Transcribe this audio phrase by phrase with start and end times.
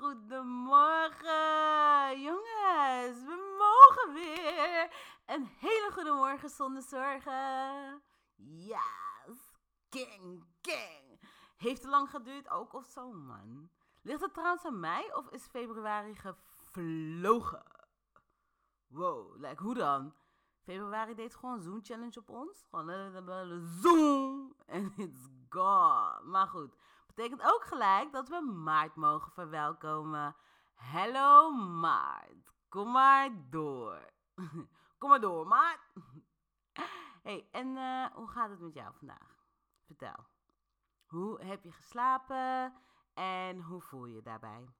[0.00, 1.30] goedemorgen,
[2.20, 3.24] jongens.
[3.24, 4.92] We mogen weer.
[5.26, 8.02] Een hele goede morgen zonder zorgen.
[8.36, 11.20] Yes, king, king.
[11.56, 13.70] Heeft te lang geduurd ook of zo, man.
[14.02, 17.64] Ligt het trouwens aan mij of is februari gevlogen?
[18.86, 20.14] Wow, like hoe dan?
[20.62, 22.66] Februari deed gewoon Zoom challenge op ons.
[22.70, 26.20] Gewoon eh, zoom en it's gone.
[26.24, 26.76] Maar goed,
[27.20, 30.36] betekent ook gelijk dat we maart mogen verwelkomen.
[30.74, 34.10] Hello maart, kom maar door.
[34.98, 35.80] Kom maar door, maart.
[37.22, 39.36] Hey, en eh, hoe gaat het met jou vandaag?
[39.86, 40.26] Vertel.
[41.06, 42.74] Hoe heb je geslapen
[43.14, 44.74] en hoe voel je je daarbij?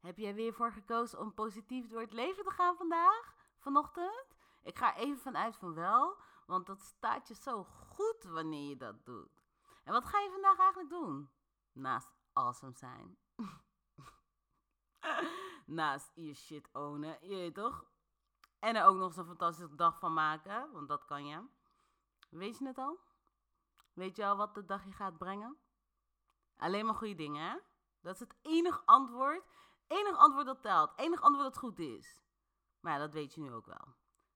[0.00, 3.34] Heb jij weer voor gekozen om positief door het leven te gaan vandaag?
[3.58, 4.36] Vanochtend?
[4.62, 9.04] Ik ga even vanuit van wel, want dat staat je zo goed wanneer je dat
[9.04, 9.43] doet.
[9.84, 11.30] En wat ga je vandaag eigenlijk doen?
[11.72, 13.18] Naast awesome zijn.
[15.66, 17.84] Naast je shit ownen, je weet toch?
[18.58, 21.46] En er ook nog een fantastische dag van maken, want dat kan je.
[22.30, 22.98] Weet je het al?
[23.92, 25.58] Weet je al wat de dag je gaat brengen?
[26.56, 27.58] Alleen maar goede dingen, hè?
[28.00, 29.44] Dat is het enige antwoord.
[29.86, 30.92] Enig antwoord dat telt.
[30.96, 32.22] Enig antwoord dat goed is.
[32.80, 33.94] Maar ja, dat weet je nu ook wel.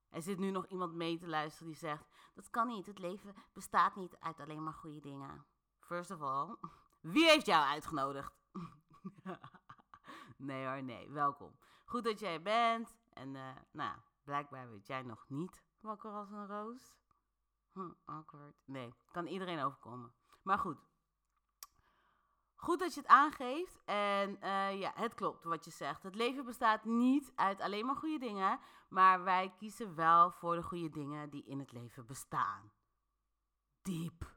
[0.09, 2.07] Er zit nu nog iemand mee te luisteren die zegt:
[2.39, 2.87] Dat kan niet.
[2.87, 5.47] Het leven bestaat niet uit alleen maar goede dingen.
[5.79, 6.57] First of all,
[7.15, 8.33] wie heeft jou uitgenodigd?
[10.37, 11.11] nee hoor, nee.
[11.11, 11.59] Welkom.
[11.85, 12.97] Goed dat jij bent.
[13.13, 16.97] En eh, nou, blijkbaar weet jij nog niet wakker als een roos.
[17.73, 18.57] Hm, awkward.
[18.65, 20.15] Nee, kan iedereen overkomen.
[20.43, 20.88] Maar goed.
[22.61, 23.79] Goed dat je het aangeeft.
[23.85, 26.03] En eh, ja, het klopt wat je zegt.
[26.03, 28.61] Het leven bestaat niet uit alleen maar goede dingen.
[28.89, 32.73] Maar wij kiezen wel voor de goede dingen die in het leven bestaan.
[33.83, 34.35] Diep.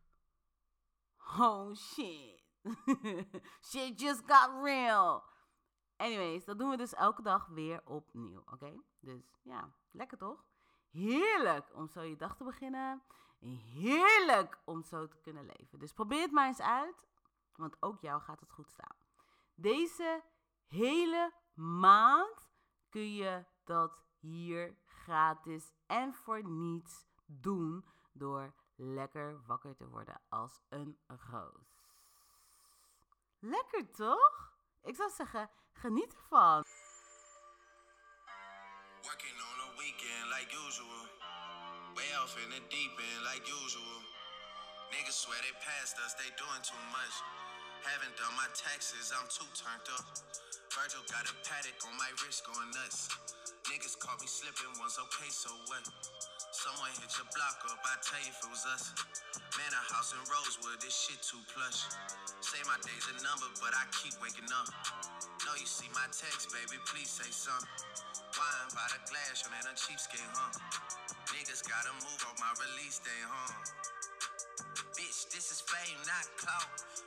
[1.40, 2.44] Oh shit.
[3.72, 5.24] shit just got real.
[5.98, 8.44] Anyways, dat doen we dus elke dag weer opnieuw.
[8.52, 8.82] Oké?
[9.00, 10.46] Dus ja, lekker toch?
[10.90, 13.02] Heerlijk om zo je dag te beginnen.
[13.40, 15.80] En heerlijk om zo te kunnen leven.
[15.80, 17.10] Dus probeer het maar eens uit.
[17.62, 18.96] Want ook jou gaat het goed staan.
[19.56, 20.24] Deze
[20.68, 22.50] hele maand
[22.90, 30.62] kun je dat hier gratis en voor niets doen door lekker wakker te worden als
[30.70, 31.80] een roos.
[33.40, 34.54] Lekker toch?
[34.84, 36.64] Ik zou zeggen, geniet ervan.
[39.02, 41.08] Working on a weekend like usual.
[41.94, 44.02] Way off in the deep end like usual.
[44.92, 47.41] Niggas swear they passed us, they doing too much.
[47.82, 50.06] Haven't done my taxes, I'm too turned up.
[50.70, 53.10] Virgil got a paddock on my wrist going nuts.
[53.66, 55.82] Niggas caught me slipping once, okay, so what?
[56.54, 58.94] Someone hit your block up, I tell you if it was us.
[59.58, 61.90] Man, a house in Rosewood, this shit too plush.
[62.46, 64.70] Say my day's a number, but I keep waking up.
[65.42, 67.66] Know you see my text, baby, please say something.
[68.38, 70.54] Wine by the glass, on that a cheapskate, huh?
[71.34, 73.52] Niggas gotta move on my release day, huh?
[74.94, 76.70] Bitch, this is fame, not clout.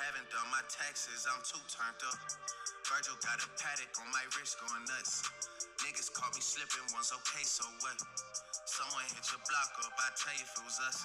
[0.00, 2.16] Haven't done my taxes, I'm too turned up.
[2.88, 5.28] Virgil got a paddock on my wrist going nuts.
[5.84, 8.00] Niggas caught me slipping once, okay, so what?
[8.64, 11.04] Someone hit your block up, I tell you if it was us.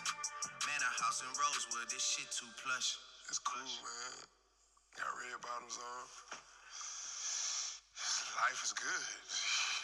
[0.63, 2.95] Man, a house in Rosewood, this shit too plush.
[3.27, 4.15] It's cool, man.
[4.95, 6.07] Got red bottoms on.
[8.47, 9.11] Life is good.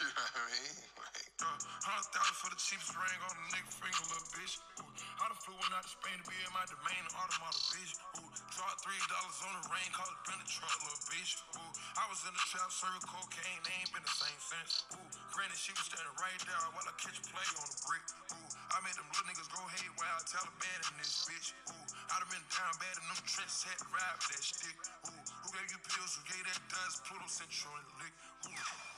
[0.00, 1.12] You know what I mean?
[1.42, 4.62] Yeah, hundred thousand for the cheapest ring on a nigga finger, little bitch.
[4.78, 4.86] Ooh,
[5.18, 7.98] I done flew one out to Spain to be in my domain, automata, bitch.
[8.14, 11.42] Ooh, dropped three dollars on the rain, cause it been truck, little bitch.
[11.58, 14.86] Ooh, I was in the trap, serving cocaine, they ain't been the same since.
[14.94, 15.02] Ooh,
[15.34, 18.04] granted, she was standing right there while I catch play on the brick.
[18.38, 21.58] Ooh, I made them little niggas go haywire, Taliban in this bitch.
[21.74, 24.78] Ooh, I done been down bad in them trenches, had to ride with that stick.
[25.10, 28.14] Ooh, who gave you pills, who gave that dust, Pluto sent you in the lick.
[28.46, 28.91] Ooh,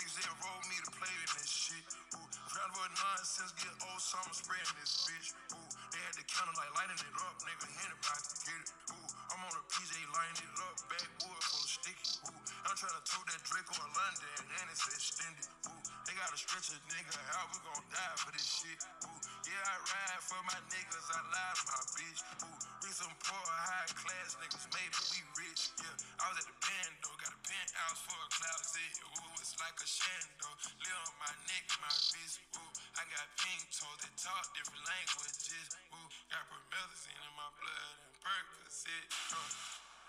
[0.00, 1.84] convicts that rolled me to play in this shit.
[2.16, 2.24] Ooh,
[2.56, 5.28] round about nonsense, get old summer spreading this bitch.
[5.52, 7.68] Ooh, they had the counter like lighting it up, nigga.
[7.68, 8.68] Anybody can get it.
[8.96, 12.12] Ooh, I'm on a PJ lighting it up, backwood full of sticky.
[12.32, 15.48] Ooh, I'm trying to tote that Draco in London and it's extended.
[15.68, 18.80] Ooh, they gotta stretch a nigga out, we gon' die for this shit.
[19.04, 19.20] Ooh,
[19.52, 22.20] yeah, I ride for my niggas, I lie to my bitch.
[22.48, 22.69] Ooh,
[23.00, 25.72] some poor, high class niggas, maybe we rich.
[25.80, 28.92] Yeah, I was at the band though, got a penthouse for a closet.
[29.16, 30.52] Ooh, it's like a shando.
[30.84, 32.44] Live on my neck, my wrist.
[32.60, 35.80] Ooh, I got pink toes that talk different languages.
[35.96, 39.08] Ooh, got promethazine in my blood and Percocet.
[39.32, 39.48] Uh,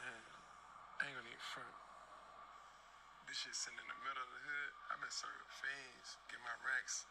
[0.03, 0.23] man,
[0.99, 1.75] I ain't gonna even front.
[3.23, 4.71] This shit sitting in the middle of the hood.
[4.91, 7.07] i been serving fiends, get my racks.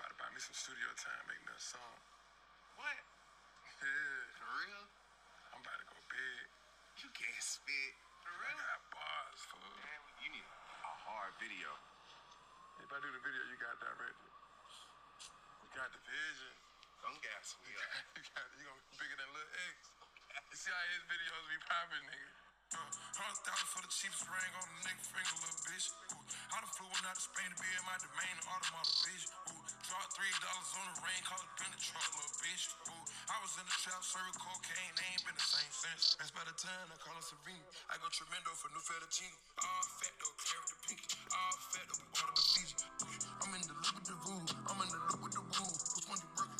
[0.00, 2.00] About to buy me some studio time, make me a song.
[2.80, 3.11] What?
[3.82, 4.84] Yeah, For real?
[5.50, 6.46] I'm about to go big.
[7.02, 7.92] You can't spit.
[8.22, 8.58] For I real?
[8.62, 9.74] got bars, fool.
[9.82, 11.70] Man, you need a hard video.
[12.78, 14.32] If I do the video, you got directed.
[15.66, 16.54] You got the vision.
[17.02, 17.90] Don't gas me You up.
[17.90, 19.74] got, you got, you gonna be bigger than Lil X.
[20.52, 22.41] You see how his videos be popping, nigga.
[22.72, 22.80] Uh,
[23.20, 25.86] hundred thousand for the cheapest ring on a nigga finger, little bitch.
[26.12, 29.24] Ooh, I done flew one out to Spain to be in my domain, automata, bitch.
[29.52, 32.64] Ooh, dropped three dollars on the rain, cause it been a truck, little bitch.
[32.88, 36.16] Ooh, I was in the trap, serving cocaine, they ain't been the same since.
[36.16, 37.68] That's by the time I call her Serena.
[37.92, 39.36] I go tremendo for new fettuccine.
[39.60, 41.08] All fat though, carrot the pinky.
[41.28, 42.76] All fat though, we order the Fiji.
[43.44, 44.44] I'm in the look with the room.
[44.68, 45.72] I'm in the look with the room.
[45.92, 46.51] Which one you working?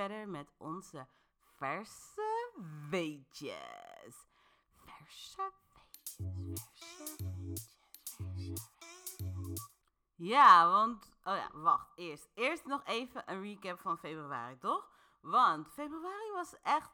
[0.00, 1.06] Verder met onze
[1.38, 2.22] verse
[2.90, 4.26] weetjes.
[4.74, 5.52] Verse
[6.16, 7.76] weetjes, verse weetjes,
[8.16, 9.68] verse.
[10.14, 11.12] Ja, want...
[11.24, 11.92] Oh ja, wacht.
[11.94, 12.28] Eerst.
[12.34, 14.90] Eerst nog even een recap van februari, toch?
[15.20, 16.90] Want februari was echt...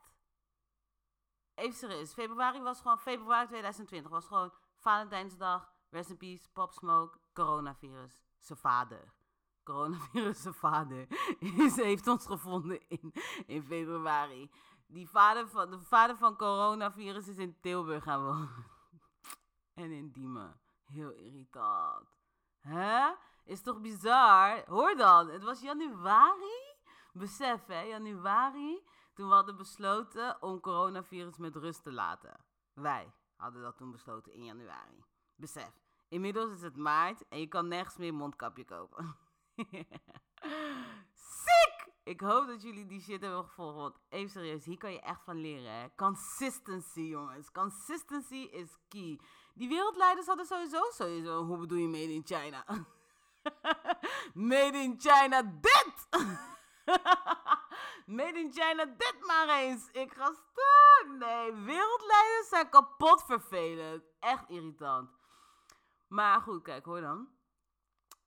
[1.55, 2.13] Even serieus.
[2.13, 2.99] Februari was gewoon...
[2.99, 5.73] Februari 2020 was gewoon Valentijnsdag.
[5.91, 8.21] Rest in peace, Pop Smoke, coronavirus.
[8.39, 9.16] Zijn vader.
[9.67, 11.07] Coronavirus, zijn vader.
[11.39, 13.13] Is, heeft ons gevonden in,
[13.47, 14.51] in februari.
[14.87, 18.65] Die vader van, de vader van coronavirus is in Tilburg gaan wonen.
[19.75, 20.61] En in Diemen.
[20.85, 22.09] Heel irritant.
[22.59, 23.13] Hè?
[23.45, 24.65] Is toch bizar?
[24.67, 26.77] Hoor dan, het was januari.
[27.13, 28.85] Besef hè, januari.
[29.15, 32.45] Toen we hadden besloten om coronavirus met rust te laten.
[32.73, 35.05] Wij hadden dat toen besloten in januari.
[35.35, 35.73] Besef.
[36.09, 39.17] Inmiddels is het maart en je kan nergens meer mondkapje kopen.
[41.15, 41.89] Sick!
[42.05, 43.77] Ik hoop dat jullie die shit hebben gevolgd.
[43.77, 45.73] Want even serieus, hier kan je echt van leren.
[45.73, 45.87] Hè?
[45.95, 47.51] Consistency, jongens.
[47.51, 49.21] Consistency is key.
[49.55, 51.45] Die wereldleiders hadden sowieso sowieso.
[51.45, 52.65] Hoe bedoel je made in China?
[54.51, 56.09] made in China dit!
[58.17, 59.89] made in China dit maar eens.
[59.93, 61.19] Ik ga stuk.
[61.19, 64.03] Nee, wereldleiders zijn kapot vervelend.
[64.21, 65.11] Echt irritant.
[66.09, 67.29] Maar goed, kijk, hoor dan.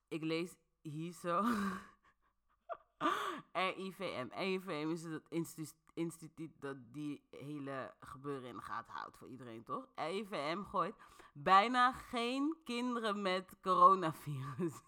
[0.08, 1.42] Ik lees hier zo.
[3.52, 4.28] RIVM.
[4.30, 9.64] RIVM is het instituut, instituut dat die hele gebeuren in de gaten houdt voor iedereen,
[9.64, 9.86] toch?
[9.94, 10.94] RIVM gooit
[11.32, 14.74] bijna geen kinderen met coronavirus.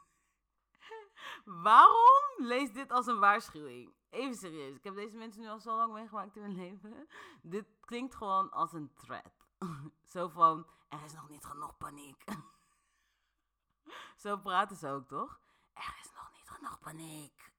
[1.45, 3.95] Waarom lees dit als een waarschuwing?
[4.11, 4.77] Even serieus.
[4.77, 7.09] Ik heb deze mensen nu al zo lang meegemaakt in mijn leven.
[7.43, 9.47] Dit klinkt gewoon als een threat.
[10.13, 12.25] Zo van, er is nog niet genoeg paniek.
[14.17, 15.41] Zo praten ze ook, toch?
[15.73, 17.52] Er is nog niet genoeg paniek.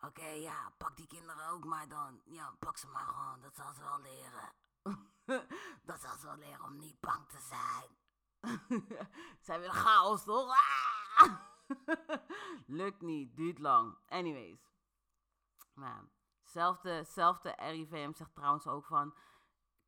[0.00, 2.20] Oké, ja, pak die kinderen ook maar dan.
[2.24, 3.40] Ja, pak ze maar gewoon.
[3.40, 4.52] Dat zal ze wel leren.
[5.88, 7.96] dat is wel leren om niet bang te zijn.
[9.46, 10.50] Zij willen chaos, toch?
[10.50, 11.34] Ah!
[12.66, 13.98] Lukt niet, duurt lang.
[14.08, 14.60] Anyways.
[15.74, 16.04] Maar
[16.42, 19.14] zelfde, zelfde RIVM zegt trouwens ook van...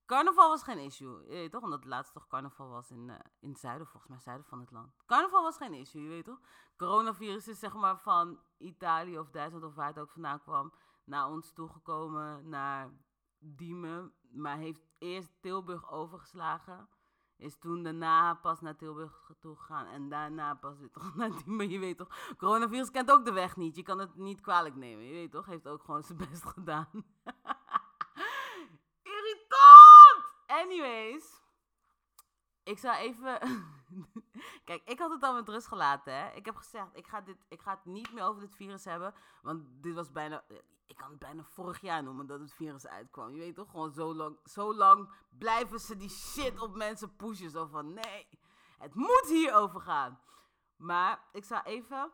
[0.09, 1.63] Carnaval was geen issue, je weet toch?
[1.63, 4.61] Omdat het laatst toch carnaval was in, eh, in het zuiden, volgens mij zuiden van
[4.61, 4.97] het land.
[5.07, 6.41] Carnaval was geen issue, je weet toch?
[6.77, 10.73] Coronavirus is zeg maar van Italië of Duitsland of waar het ook vandaan kwam...
[11.05, 12.91] naar ons toegekomen, naar
[13.39, 14.13] Diemen.
[14.31, 16.89] Maar heeft eerst Tilburg overgeslagen.
[17.37, 19.87] Is toen daarna pas naar Tilburg toe gegaan.
[19.87, 21.69] En daarna pas weer terug naar Diemen.
[21.69, 23.77] Je weet toch, coronavirus kent ook de weg niet.
[23.77, 25.05] Je kan het niet kwalijk nemen.
[25.05, 26.89] Je weet toch, heeft ook gewoon zijn best gedaan.
[29.19, 30.39] Irritant!
[30.63, 31.43] Anyways.
[32.63, 33.41] Ik zou even...
[34.65, 36.31] Kijk, ik had het al met rust gelaten, hè.
[36.31, 39.15] Ik heb gezegd, ik ga, dit, ik ga het niet meer over dit virus hebben.
[39.43, 40.45] Want dit was bijna...
[40.87, 43.31] Ik kan het bijna vorig jaar noemen dat het virus uitkwam.
[43.31, 47.51] Je weet toch, gewoon zo lang, zo lang blijven ze die shit op mensen pushen.
[47.51, 48.29] Zo van, nee,
[48.79, 50.21] het moet hierover gaan.
[50.77, 52.11] Maar ik zou even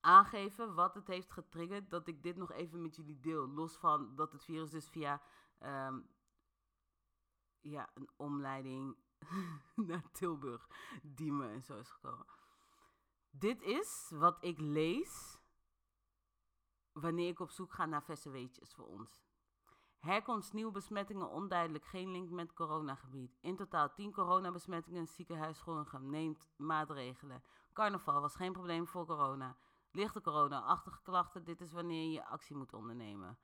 [0.00, 3.48] aangeven wat het heeft getriggerd dat ik dit nog even met jullie deel.
[3.48, 5.22] Los van dat het virus dus via
[5.58, 6.00] ehm,
[7.70, 8.96] ja, een omleiding
[9.88, 10.68] naar Tilburg,
[11.02, 12.26] Diemen en zo is gekomen.
[13.30, 15.38] Dit is wat ik lees
[16.92, 19.26] wanneer ik op zoek ga naar verse weetjes voor ons.
[19.98, 23.36] Herkomst nieuwe besmettingen onduidelijk, geen link met coronagebied.
[23.40, 27.42] In totaal 10 coronabesmettingen, ziekenhuis Groningen neemt maatregelen.
[27.72, 29.56] Carnaval was geen probleem voor corona.
[29.90, 33.38] Lichte corona-achtige klachten, dit is wanneer je actie moet ondernemen.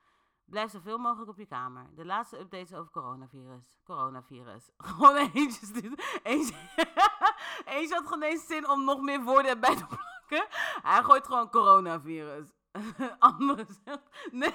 [0.45, 1.95] Blijf zoveel mogelijk op je kamer.
[1.95, 3.79] De laatste updates over coronavirus.
[3.85, 4.71] Coronavirus.
[4.79, 6.21] Gewoon eentje stuurt.
[6.23, 10.47] Eentje, had gewoon eens zin om nog meer woorden erbij te plakken.
[10.83, 12.49] Hij gooit gewoon coronavirus.
[13.19, 14.29] Anders zegt...
[14.31, 14.55] Nee.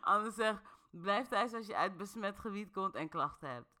[0.00, 0.62] Anders zegt...
[0.90, 3.76] Blijf thuis als je uit besmet gebied komt en klachten hebt.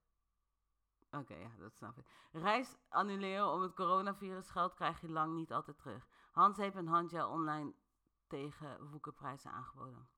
[1.10, 2.06] Oké, ja, dat snap ik.
[2.32, 6.06] Reis annuleren om het coronavirus geld krijg je lang niet altijd terug.
[6.32, 7.72] Handzeep en handgel online
[8.26, 10.08] tegen woekerprijzen aangeboden.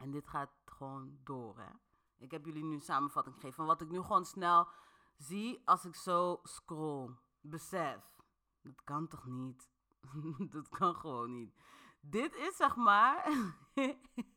[0.00, 1.70] En dit gaat gewoon door, hè.
[2.16, 4.68] Ik heb jullie nu een samenvatting gegeven van wat ik nu gewoon snel
[5.16, 7.10] zie als ik zo scroll.
[7.40, 8.14] Besef.
[8.62, 9.68] Dat kan toch niet?
[10.54, 11.54] dat kan gewoon niet.
[12.00, 13.28] Dit is zeg maar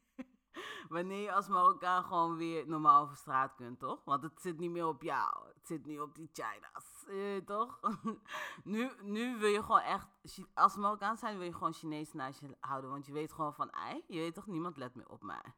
[0.90, 4.04] wanneer je als Marokkaan gewoon weer normaal over straat kunt, toch?
[4.06, 5.48] Want het zit niet meer op jou.
[5.54, 7.80] Het zit nu op die China's, eh, toch?
[8.64, 10.08] nu, nu wil je gewoon echt,
[10.54, 12.90] als Marokkaan zijn, wil je gewoon Chinees naast je houden.
[12.90, 15.54] Want je weet gewoon van, ei, je weet toch, niemand let meer op mij.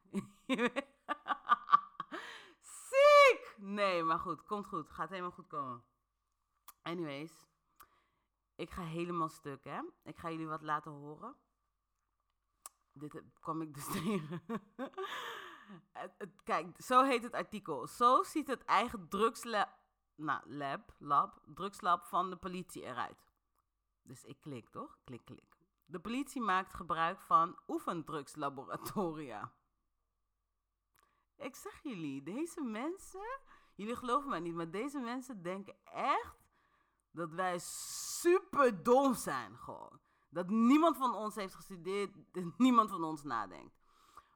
[2.90, 3.56] Ziek!
[3.58, 4.90] Nee, maar goed, komt goed.
[4.90, 5.84] Gaat helemaal goed komen.
[6.82, 7.48] Anyways,
[8.56, 9.82] ik ga helemaal stuk, hè.
[10.04, 11.36] Ik ga jullie wat laten horen
[12.96, 14.42] dit kwam ik dus tegen.
[16.44, 17.88] kijk, zo heet het artikel.
[17.88, 19.70] Zo ziet het eigen drugslab,
[20.16, 23.26] nou, lab, lab, drugslab van de politie eruit.
[24.02, 24.98] Dus ik klik, toch?
[25.04, 25.58] Klik, klik.
[25.86, 29.54] De politie maakt gebruik van oefendrugslaboratoria.
[31.36, 33.40] Ik zeg jullie, deze mensen,
[33.76, 36.46] jullie geloven mij niet, maar deze mensen denken echt
[37.12, 40.00] dat wij super dom zijn, gewoon.
[40.36, 42.16] Dat niemand van ons heeft gestudeerd,
[42.58, 43.76] niemand van ons nadenkt.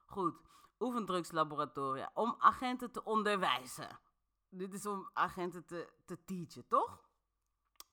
[0.06, 0.40] Goed,
[0.78, 2.10] oefendrugslaboratoria.
[2.14, 4.00] Om agenten te onderwijzen.
[4.48, 7.08] Dit is om agenten te, te teachen, toch?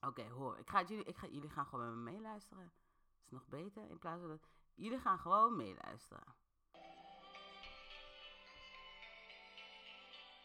[0.00, 0.58] Oké, hoor.
[0.58, 2.64] Ik ga jullie, ik ga, jullie gaan gewoon met me meeluisteren.
[2.64, 3.90] Dat is nog beter.
[3.90, 4.48] In plaats van dat.
[4.74, 6.34] Jullie gaan gewoon meeluisteren.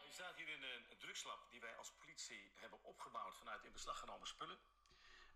[0.05, 3.99] Je staat hier in een drugslab die wij als politie hebben opgebouwd vanuit in beslag
[3.99, 4.57] genomen spullen.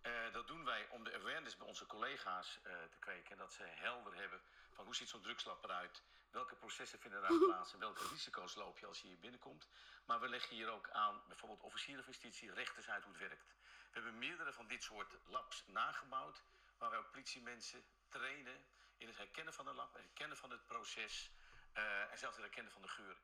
[0.08, 3.38] Uh, dat doen wij om de awareness bij onze collega's uh, te kweken.
[3.38, 6.02] Dat ze helder hebben van hoe ziet zo'n drugslab eruit.
[6.32, 9.68] Welke processen vinden daar plaats en welke risico's loop je als je hier binnenkomt.
[10.06, 13.56] Maar we leggen hier ook aan bijvoorbeeld officieren van justitie, rechters uit hoe het werkt.
[13.88, 16.44] We hebben meerdere van dit soort labs nagebouwd.
[16.78, 18.66] Waar wij ook politiemensen trainen
[18.98, 21.32] in het herkennen van een lab, het herkennen van het proces.
[21.74, 23.22] Uh, en zelfs het herkennen van de geuren.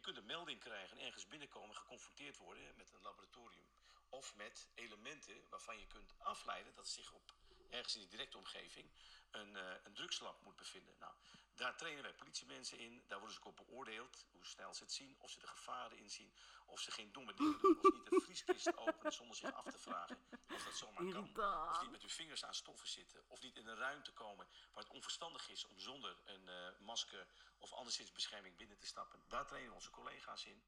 [0.00, 3.66] Je kunt een melding krijgen en ergens binnenkomen geconfronteerd worden met een laboratorium.
[4.08, 7.32] Of met elementen waarvan je kunt afleiden dat zich op
[7.70, 8.90] ergens in de directe omgeving
[9.30, 10.94] een, uh, een drugslab moet bevinden.
[10.98, 11.12] Nou,
[11.54, 13.04] daar trainen wij politiemensen in.
[13.06, 14.26] Daar worden ze ook op beoordeeld.
[14.30, 15.16] Hoe snel ze het zien.
[15.18, 16.32] Of ze de gevaren inzien.
[16.66, 17.78] Of ze geen domme dingen doen.
[17.78, 20.18] Of niet de vrieskist openen zonder zich af te vragen
[20.54, 21.68] of dat zomaar kan.
[21.68, 23.24] Of niet met hun vingers aan stoffen zitten.
[23.28, 27.26] Of niet in een ruimte komen waar het onverstandig is om zonder een uh, masker
[27.58, 29.22] of anderszins bescherming binnen te stappen.
[29.28, 30.62] Daar trainen onze collega's in.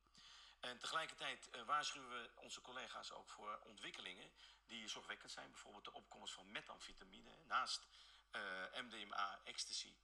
[0.62, 4.30] En tegelijkertijd uh, waarschuwen we onze collega's ook voor ontwikkelingen
[4.66, 5.50] die zorgwekkend zijn.
[5.50, 7.86] Bijvoorbeeld de opkomst van metamfetamine naast
[8.32, 8.42] uh,
[8.82, 9.94] MDMA, ecstasy.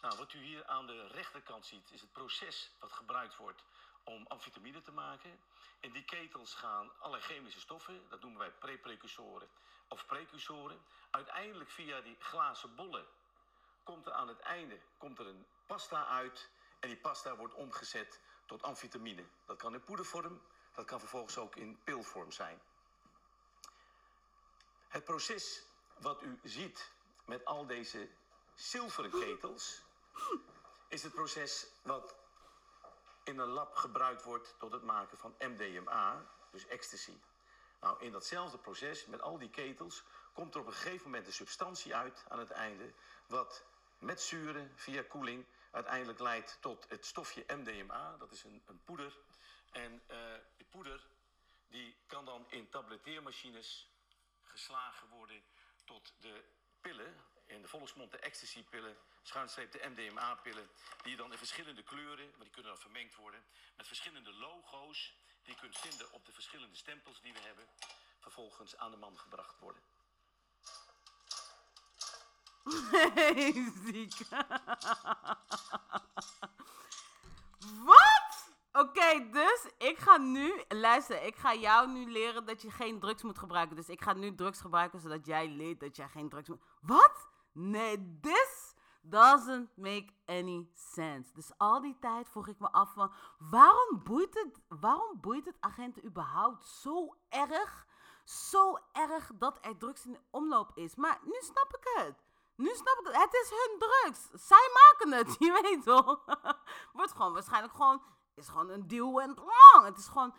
[0.00, 3.64] Nou, wat u hier aan de rechterkant ziet, is het proces wat gebruikt wordt
[4.04, 5.40] om amfetamine te maken.
[5.80, 9.48] In die ketels gaan allerlei chemische stoffen, dat noemen wij preprecursoren
[9.88, 10.80] of precursoren.
[11.10, 13.06] Uiteindelijk via die glazen bollen
[13.82, 16.48] komt er aan het einde komt er een pasta uit.
[16.80, 19.24] En die pasta wordt omgezet tot amfetamine.
[19.46, 20.42] Dat kan in poedervorm,
[20.74, 22.60] dat kan vervolgens ook in pilvorm zijn.
[24.88, 25.62] Het proces
[25.98, 26.90] wat u ziet
[27.24, 28.08] met al deze
[28.54, 29.82] zilveren ketels,
[30.88, 32.16] is het proces wat
[33.24, 37.18] in een lab gebruikt wordt tot het maken van MDMA, dus ecstasy.
[37.80, 41.32] Nou, in datzelfde proces, met al die ketels, komt er op een gegeven moment een
[41.32, 42.92] substantie uit aan het einde,
[43.26, 43.64] wat
[43.98, 45.46] met zuren via koeling
[45.78, 48.16] uiteindelijk leidt tot het stofje MDMA.
[48.16, 49.18] Dat is een, een poeder.
[49.70, 50.18] En eh,
[50.56, 51.06] die poeder
[51.68, 53.88] die kan dan in tabletteermachines
[54.42, 55.42] geslagen worden
[55.84, 56.44] tot de
[56.80, 57.14] pillen.
[57.46, 60.68] In de volksmond de ecstasy-pillen, schuinstreep de MDMA-pillen.
[61.02, 63.44] Die dan in verschillende kleuren, maar die kunnen dan vermengd worden.
[63.76, 67.68] Met verschillende logo's die je kunt vinden op de verschillende stempels die we hebben.
[68.18, 69.82] Vervolgens aan de man gebracht worden.
[73.84, 74.28] Ziek.
[77.84, 78.28] Wat?
[78.72, 83.22] Oké, dus ik ga nu, luister, ik ga jou nu leren dat je geen drugs
[83.22, 83.76] moet gebruiken.
[83.76, 86.62] Dus ik ga nu drugs gebruiken zodat jij leert dat jij geen drugs moet.
[86.80, 87.28] Wat?
[87.52, 91.32] Nee, this doesn't make any sense.
[91.34, 95.56] Dus al die tijd vroeg ik me af van, waarom boeit het, waarom boeit het
[95.60, 97.86] agenten überhaupt zo erg,
[98.24, 100.94] zo erg dat er drugs in de omloop is?
[100.94, 102.27] Maar nu snap ik het.
[102.58, 103.16] Nu snap ik het.
[103.16, 104.46] Het is hun drugs.
[104.46, 105.36] Zij maken het.
[105.44, 106.24] Je weet toch?
[106.92, 108.02] Wordt gewoon waarschijnlijk gewoon.
[108.34, 109.84] Is gewoon een deal en wrong.
[109.84, 110.34] Het is gewoon.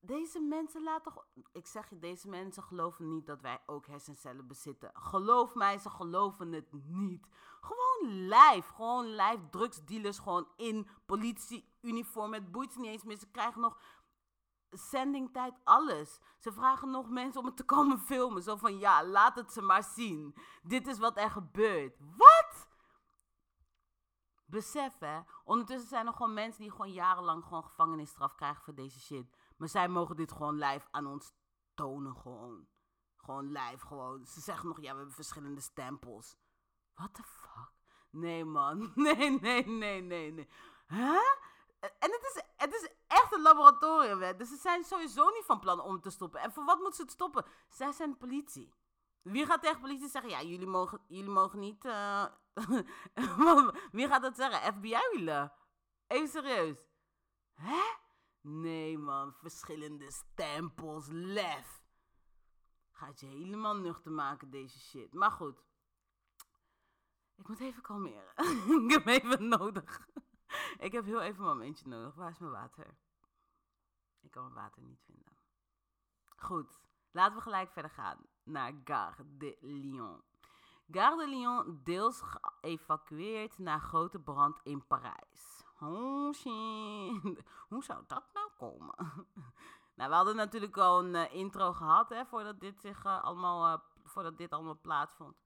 [0.00, 1.12] Deze mensen laten.
[1.52, 4.90] Ik zeg je, deze mensen geloven niet dat wij ook hersencellen bezitten.
[4.94, 7.26] Geloof mij, ze geloven het niet.
[7.60, 8.68] Gewoon lijf.
[8.68, 10.18] Gewoon lijf drugsdealers.
[10.18, 12.32] Gewoon in politieuniform.
[12.32, 13.18] Het boeit niet eens meer.
[13.18, 13.78] Ze krijgen nog
[14.72, 16.20] zendingtijd, alles.
[16.38, 18.42] Ze vragen nog mensen om het te komen filmen.
[18.42, 20.34] Zo van, ja, laat het ze maar zien.
[20.62, 21.96] Dit is wat er gebeurt.
[22.16, 22.68] Wat?
[24.44, 25.20] Besef, hè.
[25.44, 29.36] Ondertussen zijn er gewoon mensen die gewoon jarenlang gewoon gevangenisstraf krijgen voor deze shit.
[29.56, 31.32] Maar zij mogen dit gewoon live aan ons
[31.74, 32.66] tonen, gewoon.
[33.16, 34.26] Gewoon live, gewoon.
[34.26, 36.36] Ze zeggen nog, ja, we hebben verschillende stempels.
[36.94, 37.72] What the fuck?
[38.10, 38.92] Nee, man.
[38.94, 40.48] Nee, nee, nee, nee, nee.
[40.86, 41.50] Huh?
[41.82, 44.36] En het is, het is echt een laboratorium.
[44.38, 46.40] Dus ze zijn sowieso niet van plan om te stoppen.
[46.40, 47.44] En voor wat moeten ze het stoppen?
[47.68, 48.74] Zij zijn politie.
[49.22, 51.84] Wie gaat tegen politie zeggen, ja, jullie mogen, jullie mogen niet...
[51.84, 52.24] eh,
[53.92, 54.74] Wie gaat dat zeggen?
[54.74, 55.52] FBI-wielen?
[56.06, 56.78] Even serieus.
[57.54, 57.82] Hè?
[58.40, 59.34] Nee, man.
[59.34, 61.06] Verschillende stempels.
[61.10, 61.82] Lef.
[62.90, 65.14] Gaat je helemaal nuchter maken, deze shit.
[65.14, 65.64] Maar goed.
[67.36, 68.32] Ik moet even kalmeren.
[68.84, 70.08] ik heb even nodig.
[70.86, 72.14] ik heb heel even een momentje nodig.
[72.14, 72.96] Waar is mijn water?
[74.20, 75.36] Ik kan mijn water niet vinden.
[76.36, 76.80] Goed.
[77.10, 80.22] Laten we gelijk verder gaan naar Gare de Lyon.
[80.90, 85.64] Gare de Lyon deels geëvacueerd na grote brand in Parijs.
[85.80, 86.32] Oh.
[87.70, 88.94] Hoe zou dat nou komen?
[89.96, 93.74] nou, we hadden natuurlijk al een eh, intro gehad, hè, voordat dit, zich, eh, allemaal,
[93.74, 95.36] eh, voordat dit allemaal plaatsvond.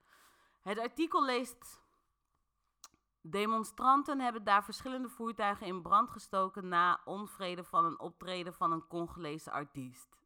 [0.63, 1.85] Het artikel leest...
[3.31, 8.87] Demonstranten hebben daar verschillende voertuigen in brand gestoken na onvrede van een optreden van een
[8.87, 10.17] Congolese artiest.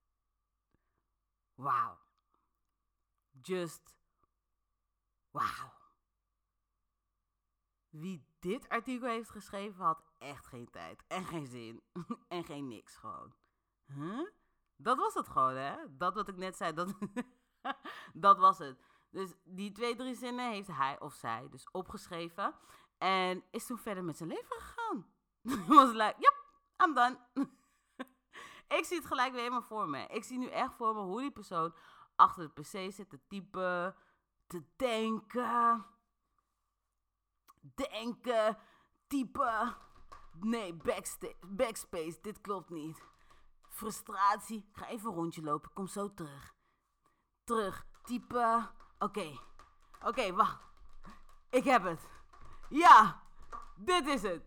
[1.55, 1.99] Wauw.
[3.41, 3.97] Just
[5.31, 5.73] wauw.
[7.89, 11.83] Wie dit artikel heeft geschreven had echt geen tijd en geen zin
[12.29, 13.35] en geen niks gewoon.
[14.77, 15.77] Dat was het gewoon, hè?
[15.91, 16.95] Dat wat ik net zei, dat,
[18.13, 18.83] dat was het.
[19.11, 22.55] Dus die twee, drie zinnen heeft hij of zij dus opgeschreven.
[23.01, 25.07] En is toen verder met zijn leven gegaan.
[25.67, 26.45] was like, yep,
[26.85, 27.19] I'm done.
[28.79, 30.07] ik zie het gelijk weer helemaal voor me.
[30.07, 31.75] Ik zie nu echt voor me hoe die persoon
[32.17, 33.97] achter de pc zit te typen,
[34.47, 35.87] te denken.
[37.75, 38.59] Denken,
[39.07, 39.77] typen.
[40.41, 40.77] Nee,
[41.47, 43.03] backspace, dit klopt niet.
[43.69, 46.55] Frustratie, ga even een rondje lopen, kom zo terug.
[47.45, 48.71] Terug, typen.
[48.99, 49.39] Oké,
[50.05, 50.69] oké, wacht.
[51.51, 52.20] Ik heb het.
[52.71, 53.23] Ja,
[53.77, 54.43] dit is het.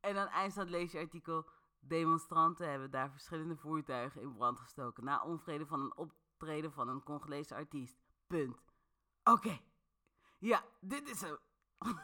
[0.00, 1.48] En aan eindstand lees je artikel.
[1.80, 5.04] Demonstranten hebben daar verschillende voertuigen in brand gestoken.
[5.04, 7.98] Na onvrede van een optreden van een Congolese artiest.
[8.26, 8.62] Punt.
[9.24, 9.60] Oké.
[10.38, 11.38] Ja, dit is hem.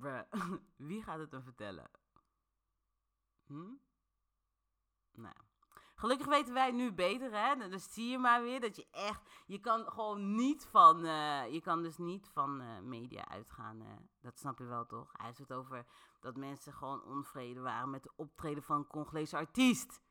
[0.00, 1.90] Bruh, wie gaat het hem vertellen?
[3.46, 3.74] Hm?
[5.12, 5.47] Nou.
[5.98, 7.68] Gelukkig weten wij nu beter, hè.
[7.68, 9.22] Dus zie je maar weer dat je echt...
[9.46, 11.04] Je kan gewoon niet van...
[11.04, 14.08] eh, je kan dus niet van eh, media uitgaan.
[14.20, 15.12] dat snap je wel, toch?
[15.12, 15.86] Hij heeft het over
[16.20, 20.02] dat mensen gewoon onvrede waren met de optreden van een Congolese artiest.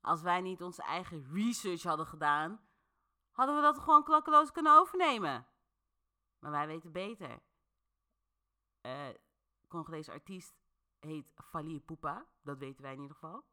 [0.00, 2.60] Als wij niet onze eigen research hadden gedaan,
[3.30, 5.46] hadden we dat gewoon klakkeloos kunnen overnemen.
[6.38, 7.42] Maar wij weten beter.
[8.80, 9.08] Eh
[9.68, 10.54] Congolese artiest
[10.98, 13.44] heet Fally Ipupa, dat weten wij in ieder geval.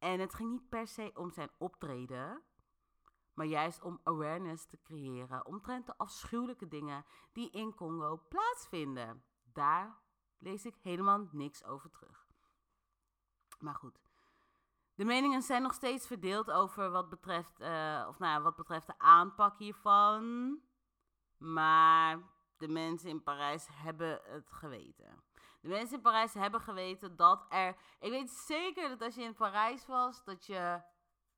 [0.00, 2.42] En het ging niet per se om zijn optreden,
[3.34, 9.24] maar juist om awareness te creëren omtrent de afschuwelijke dingen die in Congo plaatsvinden.
[9.42, 9.98] Daar
[10.38, 12.28] lees ik helemaal niks over terug.
[13.58, 14.00] Maar goed.
[14.94, 18.98] De meningen zijn nog steeds verdeeld over wat betreft, eh, of nou wat betreft de
[18.98, 20.58] aanpak hiervan.
[21.36, 22.18] Maar
[22.56, 25.22] de mensen in Parijs hebben het geweten.
[25.60, 27.76] De mensen in Parijs hebben geweten dat er.
[27.98, 30.82] Ik weet zeker dat als je in Parijs was, dat je.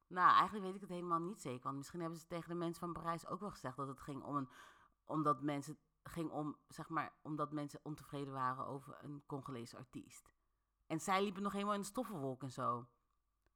[0.06, 1.62] Nou, eigenlijk weet ik het helemaal niet zeker.
[1.62, 4.22] Want misschien hebben ze tegen de mensen van Parijs ook wel gezegd dat het ging
[4.22, 4.48] om een.
[5.04, 5.78] Omdat mensen.
[6.02, 10.30] Ging om, zeg maar, omdat mensen ontevreden waren over een Congolese artiest.
[10.86, 12.88] En zij liepen nog helemaal in de stoffenwolk en zo.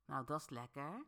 [0.05, 1.07] Nou, dat is lekker.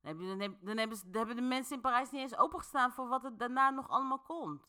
[0.00, 3.70] Dan, hebben, dan hebben de mensen in Parijs niet eens opengestaan voor wat er daarna
[3.70, 4.68] nog allemaal komt.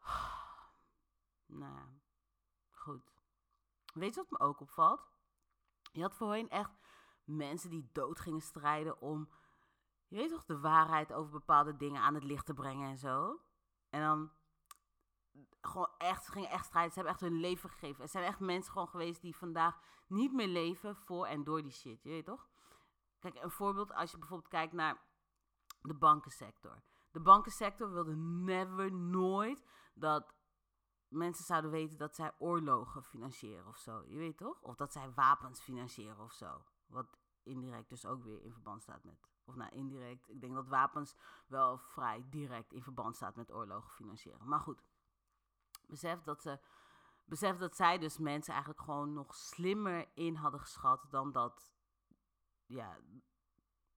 [1.46, 1.97] Nou ja,
[3.94, 5.08] Weet je wat me ook opvalt?
[5.92, 6.70] Je had voorheen echt
[7.24, 9.30] mensen die dood gingen strijden om,
[10.08, 13.40] je weet toch, de waarheid over bepaalde dingen aan het licht te brengen en zo.
[13.90, 14.30] En dan
[15.60, 16.92] gewoon echt, gingen echt strijden.
[16.92, 18.02] Ze hebben echt hun leven gegeven.
[18.02, 21.72] Er zijn echt mensen gewoon geweest die vandaag niet meer leven voor en door die
[21.72, 22.02] shit.
[22.02, 22.48] Je weet toch?
[23.18, 25.00] Kijk, een voorbeeld als je bijvoorbeeld kijkt naar
[25.80, 26.82] de bankensector.
[27.10, 30.34] De bankensector wilde never, nooit dat
[31.08, 34.04] mensen zouden weten dat zij oorlogen financieren of zo.
[34.06, 34.60] Je weet toch?
[34.60, 36.62] Of dat zij wapens financieren of zo.
[36.86, 39.28] Wat indirect dus ook weer in verband staat met.
[39.44, 40.28] Of nou, indirect.
[40.28, 41.14] Ik denk dat wapens
[41.46, 44.48] wel vrij direct in verband staat met oorlogen financieren.
[44.48, 44.82] Maar goed.
[45.86, 46.58] Besef dat ze.
[47.24, 51.72] Besef dat zij dus mensen eigenlijk gewoon nog slimmer in hadden geschat dan dat.
[52.66, 52.98] Ja,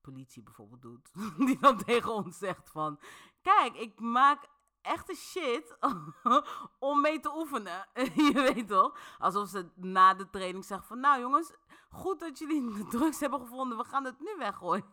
[0.01, 1.11] politie bijvoorbeeld doet.
[1.47, 2.99] Die dan tegen ons zegt van...
[3.41, 4.49] Kijk, ik maak
[4.81, 5.77] echte shit
[6.79, 7.87] om mee te oefenen.
[8.33, 8.99] Je weet toch?
[9.19, 10.99] Alsof ze na de training zeggen van...
[10.99, 11.53] Nou jongens,
[11.89, 13.77] goed dat jullie de drugs hebben gevonden.
[13.77, 14.85] We gaan het nu weggooien.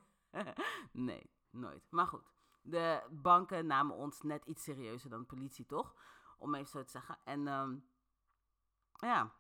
[0.93, 1.87] nee, nooit.
[1.91, 2.33] Maar goed.
[2.63, 5.95] De banken namen ons net iets serieuzer dan de politie, toch?
[6.39, 7.19] Om even zo te zeggen.
[7.25, 7.77] En ehm,
[8.93, 9.33] ja,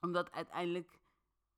[0.00, 0.98] omdat uiteindelijk...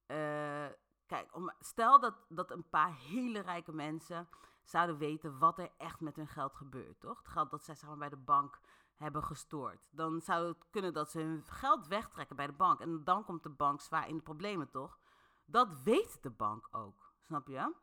[0.06, 0.66] eh,
[1.06, 4.28] kijk, om, stel dat, dat een paar hele rijke mensen
[4.62, 7.18] zouden weten wat er echt met hun geld gebeurt, toch?
[7.18, 8.60] Het geld dat zij zeg maar, bij de bank
[8.94, 9.88] hebben gestoord.
[9.90, 12.80] Dan zou het kunnen dat ze hun geld wegtrekken bij de bank.
[12.80, 14.98] En dan komt de bank zwaar in de problemen, toch?
[15.44, 17.74] Dat weet de bank ook, snap je?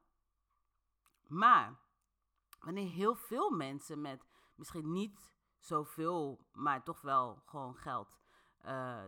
[1.28, 1.80] Maar
[2.60, 8.20] wanneer heel veel mensen met misschien niet zoveel, maar toch wel gewoon geld.
[8.60, 9.04] eh,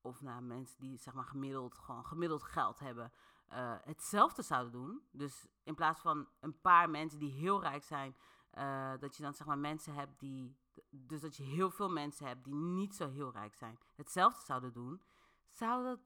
[0.00, 3.12] of nou, mensen die zeg maar gemiddeld, gewoon gemiddeld geld hebben,
[3.52, 5.02] eh, hetzelfde zouden doen.
[5.10, 8.16] Dus in plaats van een paar mensen die heel rijk zijn,
[8.50, 10.56] eh, dat je dan zeg maar mensen hebt die.
[10.90, 14.72] Dus dat je heel veel mensen hebt die niet zo heel rijk zijn, hetzelfde zouden
[14.72, 15.02] doen,
[15.50, 15.98] zou dat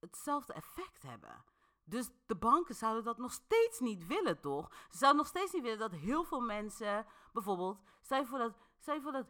[0.00, 1.44] hetzelfde effect hebben.
[1.84, 4.72] Dus de banken zouden dat nog steeds niet willen, toch?
[4.90, 8.56] Ze zouden nog steeds niet willen dat heel veel mensen, bijvoorbeeld, stel je voor dat,
[8.78, 9.26] stel je voor dat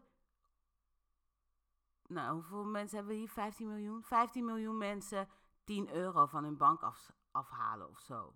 [2.06, 3.28] nou, hoeveel mensen hebben we hier?
[3.28, 4.02] 15 miljoen?
[4.02, 5.28] 15 miljoen mensen
[5.64, 8.34] 10 euro van hun bank af, afhalen of zo.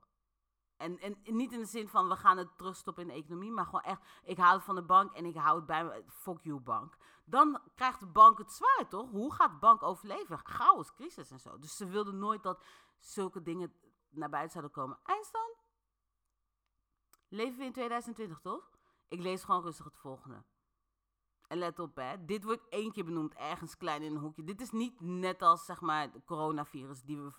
[0.76, 3.64] En, en niet in de zin van we gaan het terugstoppen in de economie, maar
[3.64, 6.40] gewoon echt, ik hou het van de bank en ik hou het bij me, fuck
[6.40, 6.96] you bank.
[7.24, 9.10] Dan krijgt de bank het zwaar, toch?
[9.10, 10.38] Hoe gaat de bank overleven?
[10.38, 11.58] Chaos, crisis en zo.
[11.58, 12.64] Dus ze wilden nooit dat
[12.98, 13.72] zulke dingen
[14.08, 14.98] naar buiten zouden komen.
[15.02, 15.56] Eindstand?
[17.28, 18.70] Leven we in 2020, toch?
[19.08, 20.44] Ik lees gewoon rustig het volgende.
[21.46, 22.24] En let op, hè.
[22.24, 24.44] Dit wordt één keer benoemd, ergens klein in een hoekje.
[24.44, 27.32] Dit is niet net als, zeg maar, de coronavirus, die we,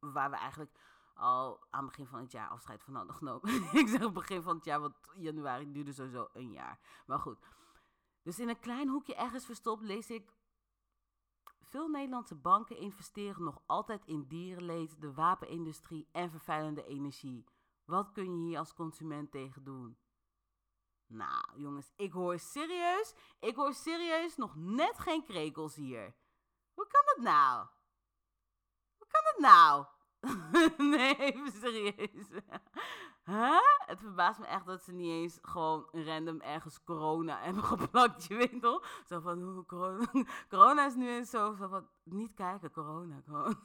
[0.00, 0.78] waar we eigenlijk
[1.14, 3.52] al aan het begin van het jaar afscheid van hadden genomen.
[3.80, 7.02] ik zeg begin van het jaar, want januari duurde sowieso een jaar.
[7.06, 7.38] Maar goed.
[8.22, 10.32] Dus in een klein hoekje ergens verstopt lees ik...
[11.60, 17.44] Veel Nederlandse banken investeren nog altijd in dierenleed, de wapenindustrie en vervuilende energie.
[17.84, 19.98] Wat kun je hier als consument tegen doen?
[21.06, 26.14] Nou, jongens, ik hoor serieus, ik hoor serieus nog net geen krekels hier.
[26.74, 27.66] Hoe kan dat nou?
[28.96, 29.86] Hoe kan dat nou?
[30.94, 32.42] nee, serieus.
[33.24, 33.60] Huh?
[33.86, 38.34] Het verbaast me echt dat ze niet eens gewoon random ergens corona hebben geplakt, je
[38.34, 39.02] weet toch?
[39.06, 40.06] Zo van, corona,
[40.48, 43.56] corona is nu eens zo, zo van, niet kijken, corona gewoon.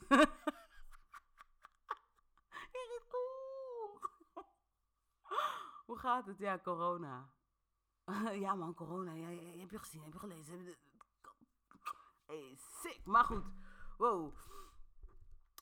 [5.85, 6.37] Hoe gaat het?
[6.37, 7.29] Ja, corona.
[8.33, 9.13] ja man, corona.
[9.13, 10.77] Ja, ja, heb je gezien, heb je gelezen?
[12.25, 13.43] Hey, sick, maar goed.
[13.97, 14.33] Wow.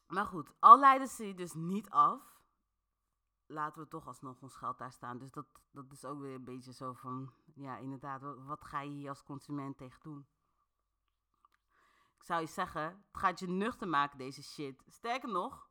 [0.07, 2.41] Maar goed, al leiden ze je dus niet af,
[3.45, 5.17] laten we toch alsnog ons geld daar staan.
[5.17, 8.91] Dus dat, dat is ook weer een beetje zo van, ja inderdaad, wat ga je
[8.91, 10.27] hier als consument tegen doen?
[12.17, 14.83] Ik zou je zeggen, het gaat je nuchter maken deze shit.
[14.87, 15.69] Sterker nog,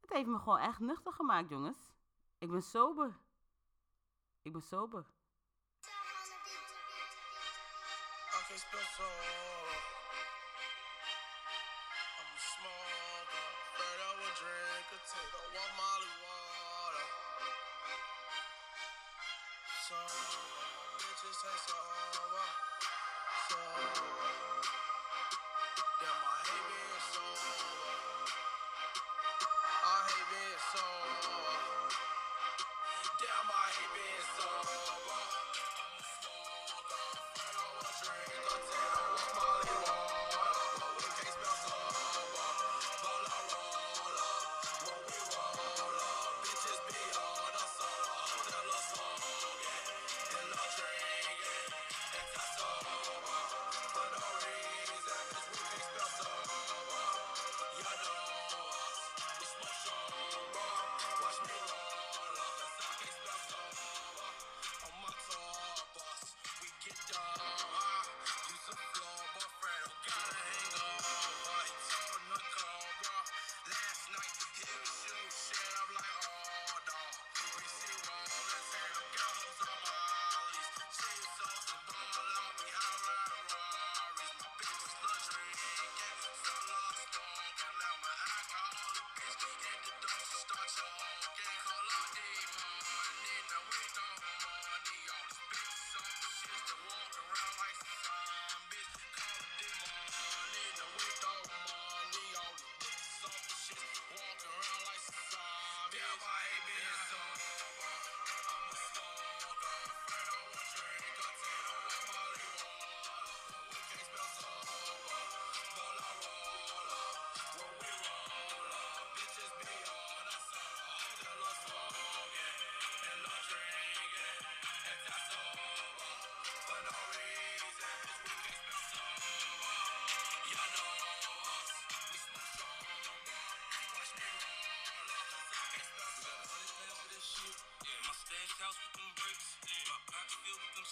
[0.00, 1.92] het heeft me gewoon echt nuchter gemaakt, jongens.
[2.38, 3.18] Ik ben sober.
[4.42, 5.06] Ik ben sober.
[15.12, 17.04] Take the one mile water.
[19.84, 20.00] So,
[20.96, 21.36] bitches.
[21.36, 22.32] So, uh,
[26.16, 27.24] my hate being so.
[29.84, 30.86] I hate being so.
[33.20, 34.48] Damn, I hate being so.
[34.48, 34.81] Uh.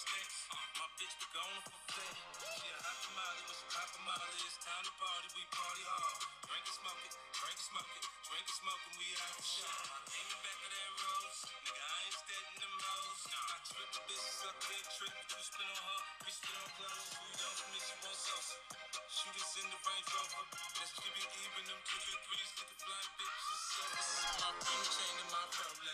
[0.00, 0.38] snacks.
[0.48, 2.16] Uh, my bitch be gone for fat.
[2.56, 4.40] She a hot tamale, but she pop a molly.
[4.48, 6.16] It's time to party, we party hard.
[6.48, 9.44] Drink and smoke it, drink and smoke it, drink and smoke and we out the
[9.44, 9.80] shot.
[10.08, 13.22] In the back of that rose, nigga, I ain't steady them hoes.
[13.28, 15.14] I trip the bitches up, big trip.
[15.20, 17.08] You spin on her, we spin on clothes.
[17.20, 18.50] You don't commit, you want sauce.
[19.10, 20.44] Shoot us in the Range Rover.
[20.80, 23.60] That's QB even them two QB3s, stick a blind bitches.
[23.68, 23.82] So,
[24.48, 25.89] I'm chain my pearl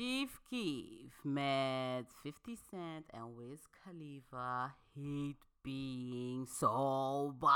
[0.00, 4.76] Chief Keef met 50 Cent en Wiz Khalifa.
[4.94, 7.50] Hate being sober.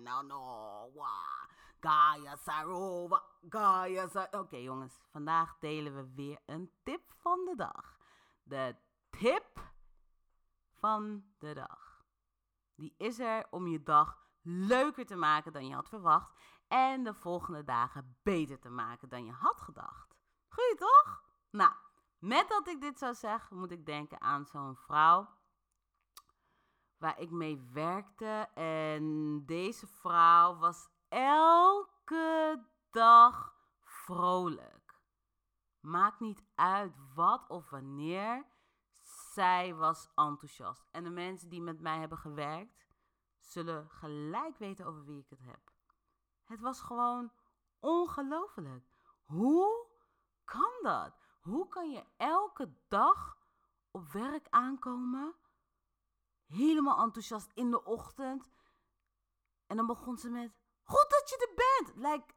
[0.00, 1.48] No, no, wa.
[1.80, 4.28] Gaia Sarova, Gaia.
[4.30, 7.98] Oké jongens, vandaag delen we weer een tip van de dag.
[8.42, 8.76] De
[9.10, 9.72] tip
[10.72, 12.04] van de dag.
[12.74, 16.32] Die is er om je dag leuker te maken dan je had verwacht.
[16.68, 20.07] En de volgende dagen beter te maken dan je had gedacht.
[20.58, 21.22] Goeie toch?
[21.50, 21.72] Nou,
[22.18, 25.28] met dat ik dit zou zeggen, moet ik denken aan zo'n vrouw
[26.96, 28.48] waar ik mee werkte.
[28.54, 35.00] En deze vrouw was elke dag vrolijk.
[35.80, 38.46] Maakt niet uit wat of wanneer.
[39.32, 40.88] Zij was enthousiast.
[40.90, 42.86] En de mensen die met mij hebben gewerkt,
[43.40, 45.72] zullen gelijk weten over wie ik het heb.
[46.44, 47.32] Het was gewoon
[47.78, 48.86] ongelooflijk.
[49.24, 49.87] Hoe
[50.48, 51.12] kan dat?
[51.40, 53.36] Hoe kan je elke dag
[53.90, 55.34] op werk aankomen?
[56.46, 58.50] Helemaal enthousiast in de ochtend.
[59.66, 61.96] En dan begon ze met: Goed dat je er bent.
[61.96, 62.34] Like,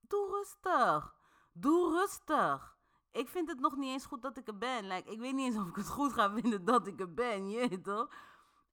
[0.00, 1.16] doe rustig.
[1.52, 2.76] Doe rustig.
[3.10, 4.86] Ik vind het nog niet eens goed dat ik er ben.
[4.86, 7.50] Like, ik weet niet eens of ik het goed ga vinden dat ik er ben.
[7.50, 8.08] Je toch?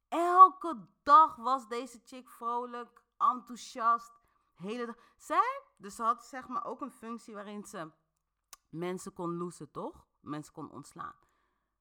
[0.08, 4.12] Elke dag was deze chick vrolijk, enthousiast.
[4.54, 4.96] Hele dag.
[5.18, 7.92] Zij, dus ze had zeg maar ook een functie waarin ze
[8.72, 10.08] mensen kon loesen, toch?
[10.20, 11.16] Mensen kon ontslaan.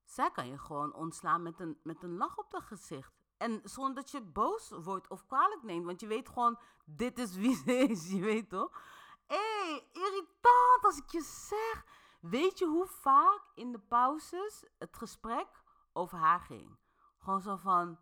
[0.04, 3.12] Zij kan je gewoon ontslaan met een, met een lach op dat gezicht.
[3.36, 5.84] En zonder dat je boos wordt of kwalijk neemt.
[5.84, 8.82] Want je weet gewoon, dit is wie ze is, je weet toch?
[9.26, 11.84] Hé, hey, irritant als ik je zeg.
[12.20, 16.78] Weet je hoe vaak in de pauzes het gesprek over haar ging?
[17.18, 17.98] Gewoon zo van,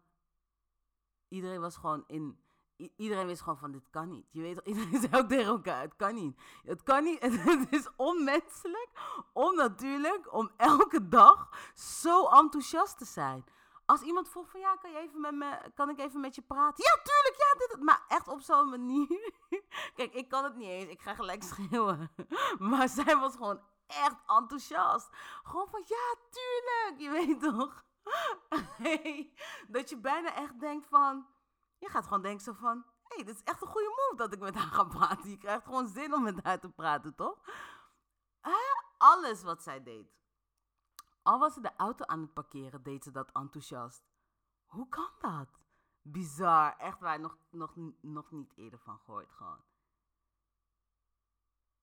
[1.28, 2.42] iedereen was gewoon in,
[2.96, 4.26] iedereen wist gewoon van dit kan niet.
[4.30, 6.40] Je weet iedereen zei ook tegen elkaar, het kan niet.
[6.64, 8.88] Het kan niet, het is onmenselijk,
[9.32, 13.44] onnatuurlijk om elke dag zo enthousiast te zijn.
[13.86, 16.42] Als iemand vroeg van ja, kan, je even met me, kan ik even met je
[16.42, 16.84] praten?
[16.84, 19.32] Ja, tuurlijk, ja, dit, maar echt op zo'n manier.
[19.96, 22.10] Kijk, ik kan het niet eens, ik ga gelijk schreeuwen.
[22.58, 25.08] Maar zij was gewoon echt enthousiast.
[25.42, 27.84] Gewoon van ja, tuurlijk, je weet toch.
[29.68, 31.26] dat je bijna echt denkt van
[31.78, 34.32] je gaat gewoon denken zo van, hé, hey, dit is echt een goede move dat
[34.32, 35.30] ik met haar ga praten.
[35.30, 37.38] Je krijgt gewoon zin om met haar te praten, toch?
[38.98, 40.16] Alles wat zij deed.
[41.22, 44.04] Al was ze de auto aan het parkeren, deed ze dat enthousiast.
[44.66, 45.60] Hoe kan dat?
[46.02, 49.64] Bizar, echt waar, nog, nog, nog niet eerder van gehoord gewoon.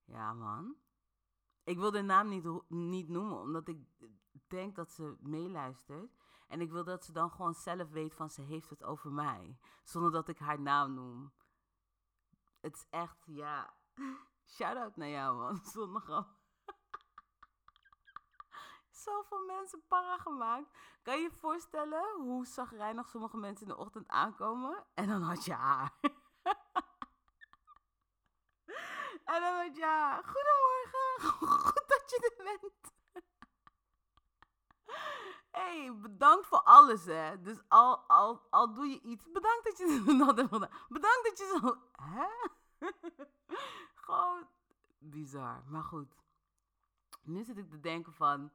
[0.04, 0.76] Ja, man.
[1.64, 3.88] Ik wil de naam niet, niet noemen, omdat ik
[4.48, 6.12] denk dat ze meeluistert.
[6.56, 9.60] En ik wil dat ze dan gewoon zelf weet van ze heeft het over mij.
[9.84, 11.34] Zonder dat ik haar naam noem.
[12.62, 13.74] Het is echt, ja.
[14.56, 15.60] Shout-out naar jou, man.
[15.74, 16.28] Zonder grap.
[19.04, 20.78] Zoveel mensen para gemaakt.
[21.04, 24.86] Kan je je voorstellen hoe zagrijnig sommige mensen in de ochtend aankomen?
[24.94, 25.94] En dan had je haar.
[29.34, 30.24] en dan had je haar.
[30.24, 31.22] Goedemorgen.
[31.60, 32.94] Goed dat je er bent
[35.56, 37.42] hey, bedankt voor alles, hè.
[37.42, 40.88] Dus al, al, al doe je iets, bedankt dat je dat hebt.
[40.88, 41.78] Bedankt dat je zo...
[41.92, 42.28] Hè?
[44.06, 44.48] Gewoon
[44.98, 45.64] bizar.
[45.68, 46.16] Maar goed.
[47.24, 48.52] Nu zit ik te denken van...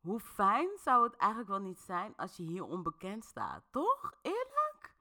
[0.00, 4.12] Hoe fijn zou het eigenlijk wel niet zijn als je hier onbekend staat, toch?
[4.22, 4.94] Eerlijk?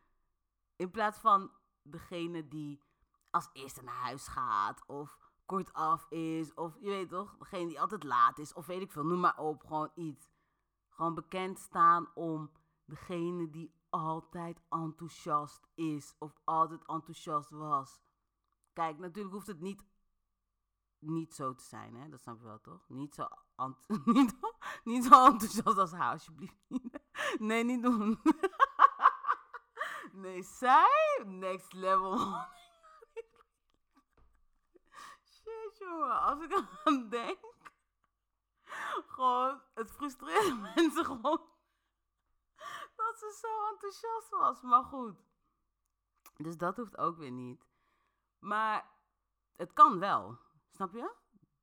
[0.75, 2.81] In plaats van degene die
[3.31, 8.03] als eerste naar huis gaat of kortaf is of je weet toch, degene die altijd
[8.03, 10.29] laat is of weet ik veel, noem maar op, gewoon iets
[10.95, 12.51] gewoon bekend staan om
[12.85, 18.01] degene die altijd enthousiast is of altijd enthousiast was.
[18.73, 19.83] Kijk, natuurlijk hoeft het niet,
[20.99, 22.09] niet zo te zijn, hè?
[22.09, 22.89] dat snap je wel toch?
[22.89, 23.27] Niet zo,
[24.05, 24.35] niet,
[24.83, 26.55] niet zo enthousiast als haar, alsjeblieft.
[27.39, 28.19] Nee, niet doen.
[30.15, 32.17] Nee, zij, next level.
[35.33, 37.54] Shit, jongen, als ik aan denk
[39.07, 41.41] gewoon, het frustreerde mensen gewoon
[42.95, 44.61] dat ze zo enthousiast was.
[44.61, 45.23] Maar goed.
[46.37, 47.67] Dus dat hoeft ook weer niet.
[48.39, 48.91] Maar
[49.55, 50.37] het kan wel.
[50.71, 51.13] Snap je?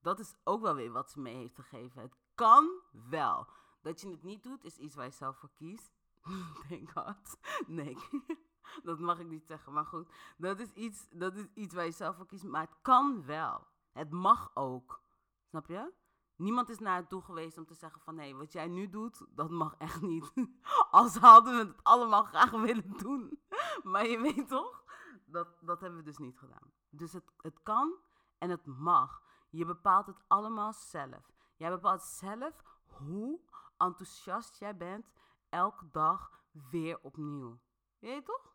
[0.00, 2.02] Dat is ook wel weer wat ze mee heeft gegeven.
[2.02, 3.46] Het kan wel.
[3.80, 5.92] Dat je het niet doet, is iets waar je zelf voor kiest.
[6.68, 7.38] Thank God.
[7.66, 7.96] Nee,
[8.88, 9.72] dat mag ik niet zeggen.
[9.72, 12.44] Maar goed, dat is, iets, dat is iets waar je zelf voor kiest.
[12.44, 13.66] Maar het kan wel.
[13.92, 15.02] Het mag ook.
[15.44, 15.92] Snap je?
[16.36, 18.18] Niemand is naar toe geweest om te zeggen van...
[18.18, 20.32] hé, wat jij nu doet, dat mag echt niet.
[20.90, 23.40] Als hadden we het allemaal graag willen doen.
[23.82, 24.84] Maar je weet toch?
[25.24, 26.72] Dat, dat hebben we dus niet gedaan.
[26.90, 27.94] Dus het, het kan
[28.38, 29.22] en het mag.
[29.50, 31.32] Je bepaalt het allemaal zelf.
[31.56, 33.40] Jij bepaalt zelf hoe
[33.76, 35.12] enthousiast jij bent
[35.48, 36.30] elke dag
[36.70, 37.58] weer opnieuw.
[37.98, 38.54] Weet je toch?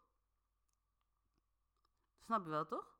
[2.20, 2.96] Snap je wel, toch?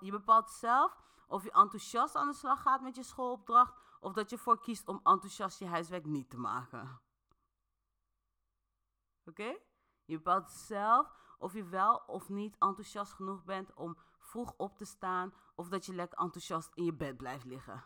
[0.00, 4.30] Je bepaalt zelf of je enthousiast aan de slag gaat met je schoolopdracht of dat
[4.30, 7.00] je ervoor kiest om enthousiast je huiswerk niet te maken.
[9.24, 9.58] Oké?
[10.04, 14.84] Je bepaalt zelf of je wel of niet enthousiast genoeg bent om vroeg op te
[14.84, 17.84] staan of dat je lekker enthousiast in je bed blijft liggen.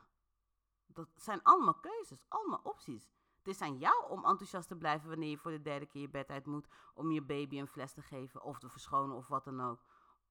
[0.87, 3.09] Dat zijn allemaal keuzes, allemaal opties.
[3.39, 6.09] Het is aan jou om enthousiast te blijven wanneer je voor de derde keer je
[6.09, 9.45] bed uit moet om je baby een fles te geven of te verschonen of wat
[9.45, 9.83] dan ook.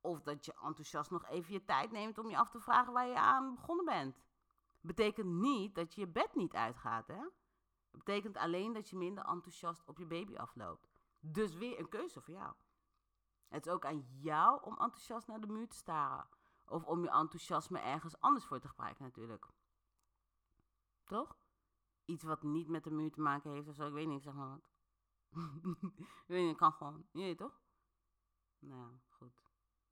[0.02, 3.08] Of dat je enthousiast nog even je tijd neemt om je af te vragen waar
[3.08, 4.22] je aan begonnen bent.
[4.86, 7.20] Betekent niet dat je je bed niet uitgaat, hè?
[7.92, 10.90] Het betekent alleen dat je minder enthousiast op je baby afloopt.
[11.20, 12.54] Dus weer een keuze voor jou.
[13.48, 16.28] Het is ook aan jou om enthousiast naar de muur te staren.
[16.66, 19.48] Of om je enthousiasme ergens anders voor te gebruiken natuurlijk.
[21.04, 21.38] Toch?
[22.06, 23.88] Iets wat niet met de muur te maken heeft of zo.
[23.88, 24.70] Ik weet niet, zeg maar wat.
[26.24, 27.08] ik weet niet, kan gewoon.
[27.12, 27.62] Je weet toch?
[28.60, 29.42] Nou ja, goed.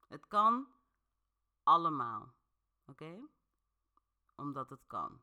[0.07, 0.67] Het kan
[1.63, 2.33] allemaal.
[2.85, 3.27] Oké?
[4.41, 5.21] Omdat het kan.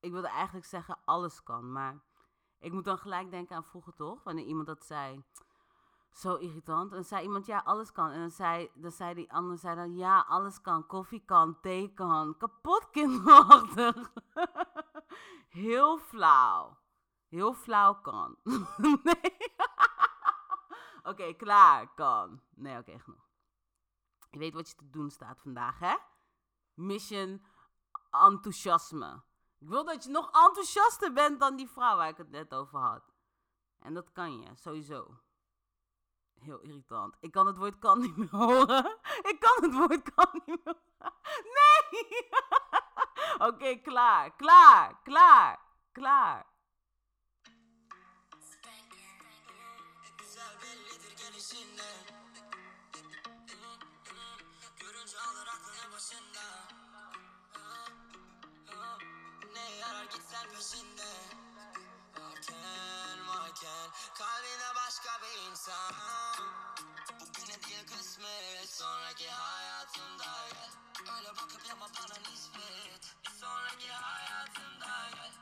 [0.00, 2.02] Ik wilde eigenlijk zeggen alles kan, maar
[2.58, 4.22] ik moet dan gelijk denken aan vroeger toch?
[4.22, 5.24] Wanneer iemand dat zei.
[6.12, 6.92] Zo irritant.
[6.92, 8.10] En zei iemand, ja, alles kan.
[8.10, 10.86] En dan zei, dan zei die ander, zei dan, ja, alles kan.
[10.86, 12.36] Koffie kan, thee kan.
[12.36, 14.12] Kapot kinderachtig.
[15.48, 16.78] Heel flauw.
[17.28, 18.36] Heel flauw kan.
[19.02, 19.36] nee.
[21.02, 22.40] oké, klaar, kan.
[22.54, 23.28] Nee, oké, genoeg.
[24.30, 25.94] Je weet wat je te doen staat vandaag, hè?
[26.74, 27.44] Mission
[28.10, 29.22] enthousiasme.
[29.58, 32.78] Ik wil dat je nog enthousiaster bent dan die vrouw waar ik het net over
[32.78, 33.12] had.
[33.78, 35.18] En dat kan je, sowieso.
[36.34, 37.16] Heel irritant.
[37.20, 38.98] Ik kan het woord kan niet meer horen.
[39.30, 41.14] Ik kan het woord kan niet meer horen.
[41.42, 42.28] Nee!
[43.48, 45.60] Oké, klaar, klaar, klaar,
[45.92, 46.53] klaar.
[60.04, 61.10] Yarar gitsen peşinde.
[62.18, 65.94] Varken varken Kalbine başka bir insan.
[67.20, 70.70] Bugüne değil kısmet Sonraki hayatımda gel.
[71.16, 73.14] Öyle bakıp yapma bana nispet.
[73.40, 75.32] Sonraki hayatımda gel.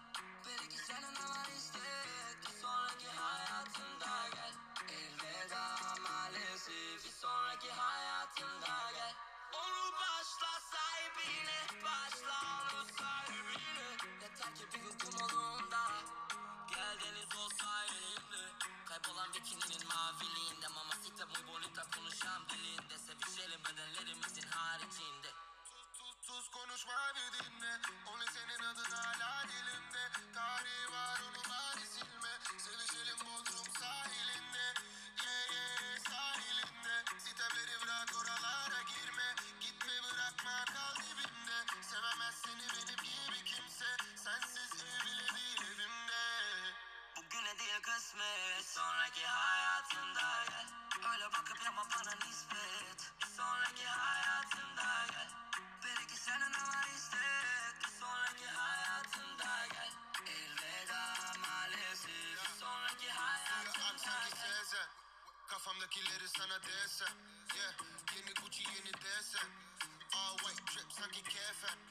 [0.46, 2.36] Belki senin var istek.
[2.42, 4.54] Bir sonraki hayatımda gel.
[4.88, 8.81] Elveda maalesef Bir sonraki hayatımda
[14.52, 15.80] Yeter ki bir gün kum olduğunda
[16.70, 18.42] Gel deniz olsa elimde
[18.86, 25.30] Kaybolan bikininin maviliğinde Mamacita muy bonita konuşan dilinde Sevişelim bedenlerimizin haricinde
[26.26, 32.32] tuz konuşma bir dinle Onu senin adın hala dilimde Tarihi var onu bari silme.
[32.58, 34.61] Sevişelim Bodrum sahilinde
[71.02, 71.81] funky care.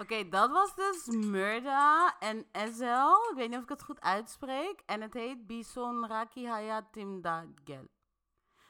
[0.00, 3.30] Oké, dat was dus Murda en Ezel.
[3.30, 4.82] Ik weet niet of ik het goed uitspreek.
[4.86, 7.88] En het heet Bison Raki Hayatim Dagel.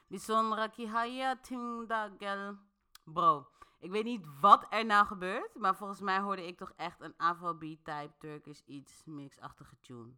[0.06, 2.56] Bison Raki Hayatim Dagel.
[3.04, 3.48] Bro,
[3.78, 7.14] Ik weet niet wat er nou gebeurt, maar volgens mij hoorde ik toch echt een
[7.16, 10.12] Afrobeat-type Turkish iets mixachtige tune.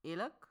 [0.00, 0.48] Eerlijk?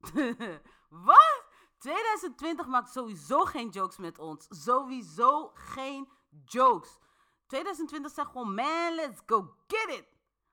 [0.88, 1.44] wat?
[1.78, 4.46] 2020 maakt sowieso geen jokes met ons.
[4.48, 6.08] Sowieso geen
[6.44, 6.98] jokes.
[7.46, 10.06] 2020 zegt gewoon, man, let's go get it.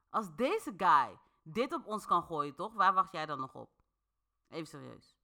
[0.10, 2.74] Als deze guy dit op ons kan gooien, toch?
[2.74, 3.70] Waar wacht jij dan nog op?
[4.50, 5.18] Even serieus.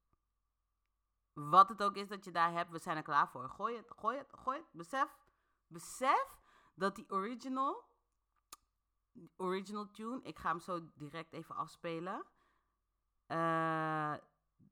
[1.33, 3.49] Wat het ook is dat je daar hebt, we zijn er klaar voor.
[3.49, 4.67] Gooi het, gooi het, gooi het.
[4.71, 5.17] Besef,
[5.67, 6.39] besef
[6.73, 7.83] dat die original,
[9.37, 12.25] original tune, ik ga hem zo direct even afspelen.
[13.25, 14.13] Eh,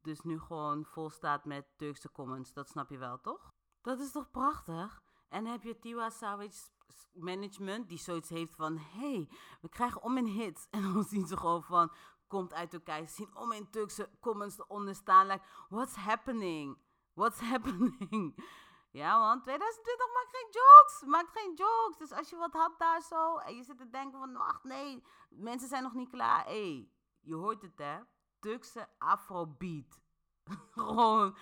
[0.01, 2.53] dus nu gewoon vol staat met Turkse comments.
[2.53, 3.53] Dat snap je wel, toch?
[3.81, 5.01] Dat is toch prachtig?
[5.29, 6.69] En heb je Tiwa Savage
[7.13, 8.77] management die zoiets heeft van...
[8.77, 9.29] hey,
[9.61, 10.67] we krijgen om in hits.
[10.71, 11.91] En dan zien ze gewoon van...
[12.27, 13.05] Komt uit Turkije.
[13.05, 15.27] Ze zien om in Turkse comments eronder staan.
[15.27, 16.77] Like, what's happening?
[17.13, 18.43] What's happening?
[18.91, 19.41] Ja, man.
[19.41, 21.03] 2020 maakt geen jokes.
[21.05, 21.97] Maakt geen jokes.
[21.97, 23.37] Dus als je wat had daar zo...
[23.37, 24.33] En je zit te denken van...
[24.33, 25.03] Wacht, nee.
[25.29, 26.45] Mensen zijn nog niet klaar.
[26.45, 27.99] Hé, hey, je hoort het, hè?
[28.39, 30.01] Turkse afrobeat.
[30.71, 31.37] Gewoon...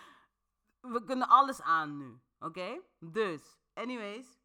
[0.81, 2.21] We kunnen alles aan nu.
[2.39, 2.81] Oké?
[2.99, 4.39] Dus, anyways.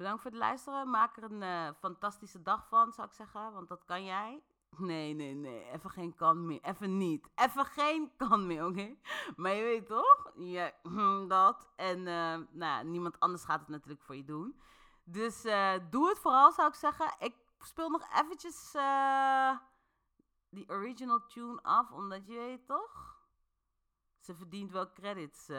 [0.00, 0.90] Bedankt voor het luisteren.
[0.90, 3.52] Maak er een eh, fantastische dag van, zou ik zeggen.
[3.52, 4.42] Want dat kan jij.
[4.76, 5.70] Nee, nee, nee.
[5.70, 6.60] Even geen kan meer.
[6.62, 7.28] Even niet.
[7.34, 8.96] Even geen kan meer, oké?
[9.36, 10.32] Maar je weet toch?
[10.34, 10.72] Ja,
[11.28, 11.68] dat.
[11.76, 14.60] En uh, nou niemand anders gaat het natuurlijk voor je doen.
[15.04, 17.14] Dus uh, doe het vooral, zou ik zeggen.
[17.18, 18.72] Ik speel nog eventjes
[20.48, 21.90] die original tune af.
[21.92, 23.18] Omdat je weet toch?
[24.18, 25.50] Ze verdient wel credits.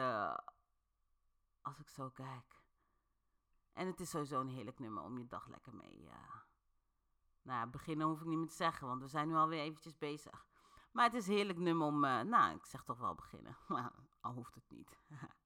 [1.62, 2.61] als ik zo kijk.
[3.72, 6.04] En het is sowieso een heerlijk nummer om je dag lekker mee.
[6.04, 6.12] Uh...
[7.42, 10.46] Nou, beginnen hoef ik niet meer te zeggen, want we zijn nu alweer eventjes bezig.
[10.92, 13.56] Maar het is een heerlijk nummer om, uh, nou, ik zeg toch wel beginnen.
[13.68, 14.98] Maar al hoeft het niet.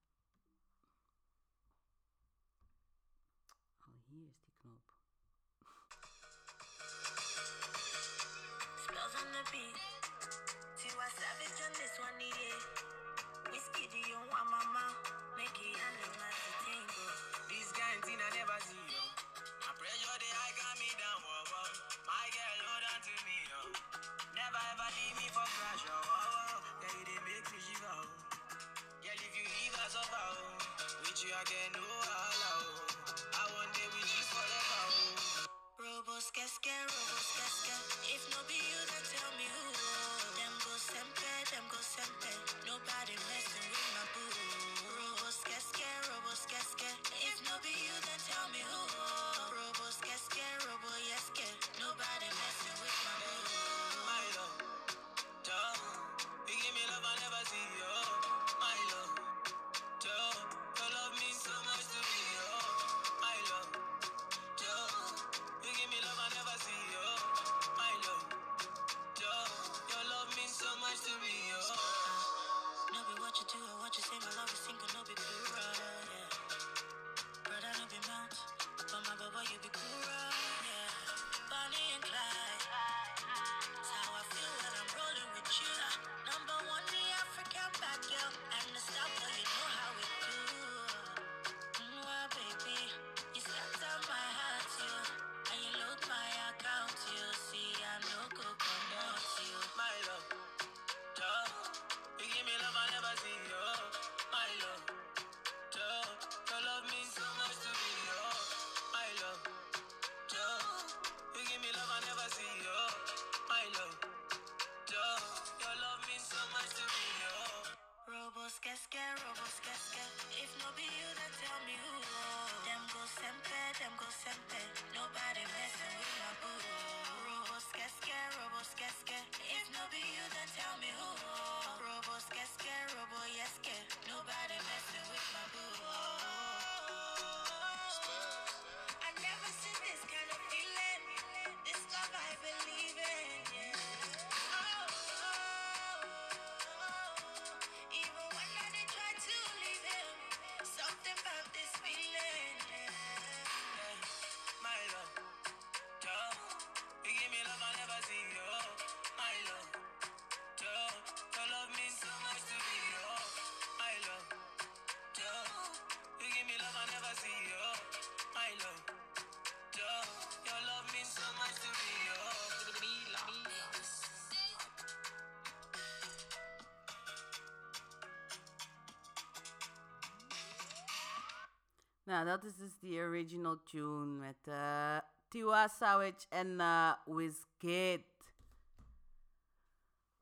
[182.07, 184.97] Nou, dat is dus die original tune met eh
[185.27, 188.33] Tiwa Savage en eh Wizkid.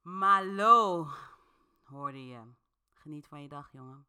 [0.01, 1.07] Malo
[1.83, 2.41] hoorde je.
[2.93, 4.07] Geniet van je dag, jongen.